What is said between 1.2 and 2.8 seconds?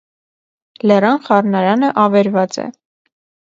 խառնարանը ավերված է։